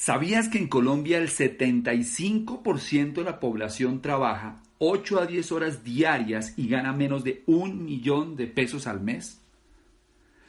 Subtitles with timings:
[0.00, 6.54] ¿Sabías que en Colombia el 75% de la población trabaja 8 a 10 horas diarias
[6.56, 9.40] y gana menos de un millón de pesos al mes?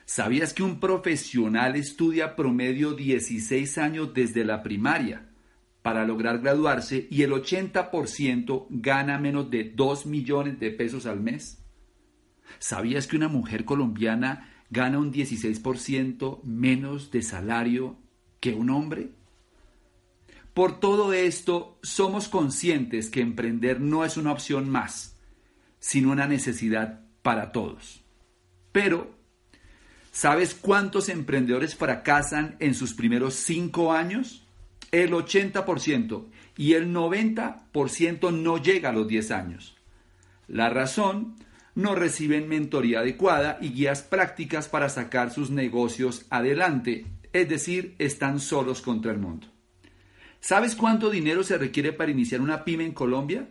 [0.05, 5.31] ¿Sabías que un profesional estudia promedio 16 años desde la primaria
[5.81, 11.57] para lograr graduarse y el 80% gana menos de 2 millones de pesos al mes?
[12.59, 17.97] ¿Sabías que una mujer colombiana gana un 16% menos de salario
[18.39, 19.17] que un hombre?
[20.59, 25.15] Por todo esto, somos conscientes que emprender no es una opción más,
[25.79, 28.01] sino una necesidad para todos.
[28.73, 29.09] Pero,
[30.11, 34.45] ¿sabes cuántos emprendedores fracasan en sus primeros cinco años?
[34.91, 36.25] El 80%
[36.57, 39.77] y el 90% no llega a los 10 años.
[40.49, 41.37] La razón,
[41.73, 48.41] no reciben mentoría adecuada y guías prácticas para sacar sus negocios adelante, es decir, están
[48.41, 49.47] solos contra el mundo.
[50.39, 53.49] ¿Sabes cuánto dinero se requiere para iniciar una pyme en Colombia?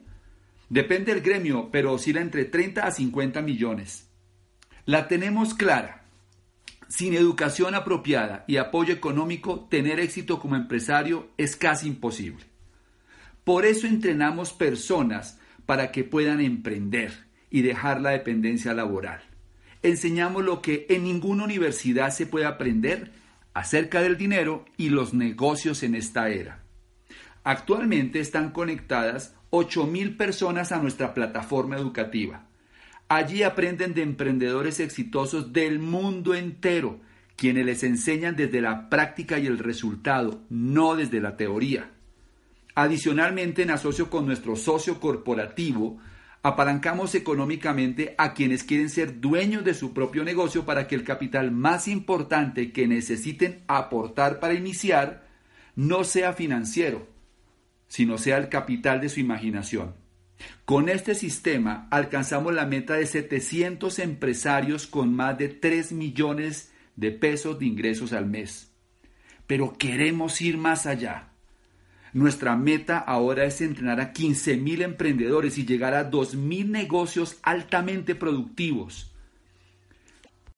[0.69, 4.09] Depende del gremio, pero oscila entre 30 a 50 millones.
[4.85, 6.05] La tenemos clara.
[6.89, 12.45] Sin educación apropiada y apoyo económico, tener éxito como empresario es casi imposible.
[13.45, 19.21] Por eso entrenamos personas para que puedan emprender y dejar la dependencia laboral.
[19.83, 23.13] Enseñamos lo que en ninguna universidad se puede aprender
[23.53, 26.63] acerca del dinero y los negocios en esta era.
[27.49, 32.45] Actualmente están conectadas 8.000 personas a nuestra plataforma educativa.
[33.09, 37.01] Allí aprenden de emprendedores exitosos del mundo entero,
[37.37, 41.91] quienes les enseñan desde la práctica y el resultado, no desde la teoría.
[42.75, 45.97] Adicionalmente, en asocio con nuestro socio corporativo,
[46.43, 51.51] apalancamos económicamente a quienes quieren ser dueños de su propio negocio para que el capital
[51.51, 55.27] más importante que necesiten aportar para iniciar
[55.77, 57.17] no sea financiero,
[57.89, 59.95] sino sea el capital de su imaginación.
[60.65, 67.11] Con este sistema alcanzamos la meta de 700 empresarios con más de 3 millones de
[67.11, 68.71] pesos de ingresos al mes.
[69.47, 71.29] Pero queremos ir más allá.
[72.13, 79.11] Nuestra meta ahora es entrenar a 15.000 emprendedores y llegar a 2.000 negocios altamente productivos.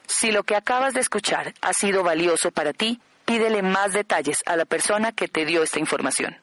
[0.07, 4.57] Si lo que acabas de escuchar ha sido valioso para ti, pídele más detalles a
[4.57, 6.37] la persona que te dio esta información.